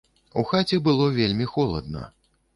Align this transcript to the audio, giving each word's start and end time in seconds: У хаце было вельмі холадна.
У 0.41 0.45
хаце 0.51 0.79
было 0.87 1.11
вельмі 1.19 1.49
холадна. 1.53 2.05